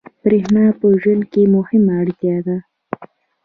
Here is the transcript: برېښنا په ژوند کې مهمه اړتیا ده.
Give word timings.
برېښنا 0.23 0.65
په 0.79 0.87
ژوند 1.01 1.23
کې 1.31 1.41
مهمه 1.55 1.93
اړتیا 2.01 2.37
ده. 2.47 2.57